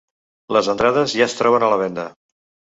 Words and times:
Les 0.57 0.69
entrades 0.73 1.15
ja 1.19 1.27
es 1.29 1.39
troben 1.43 1.69
a 1.69 1.71
la 1.77 1.81
venda. 1.85 2.09